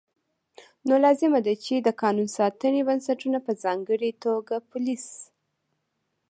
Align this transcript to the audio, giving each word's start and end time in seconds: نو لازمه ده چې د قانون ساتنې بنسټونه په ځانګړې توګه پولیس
نو 0.87 0.93
لازمه 1.05 1.39
ده 1.45 1.53
چې 1.65 1.73
د 1.77 1.87
قانون 2.01 2.27
ساتنې 2.37 2.81
بنسټونه 2.89 3.37
په 3.45 3.51
ځانګړې 3.63 4.11
توګه 4.23 4.55
پولیس 4.71 5.07